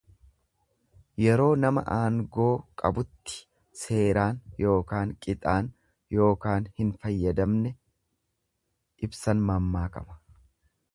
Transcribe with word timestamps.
Yeroo 1.23 1.49
nama 1.65 1.83
aangoo 1.95 2.47
qabutti 2.83 3.37
seeraan 3.83 4.41
yookaan 4.65 5.13
qixaan 5.27 5.71
yookaan 6.19 6.73
hin 6.81 6.93
fayyadamne 7.05 7.77
ibsan 9.09 9.49
mammaakama. 9.53 10.23